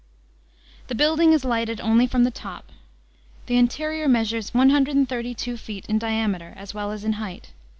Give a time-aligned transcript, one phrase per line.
[0.45, 2.71] * The building is lighted only from the top.
[3.45, 7.51] "The interior measures 132 feet in diameter, as well as in height.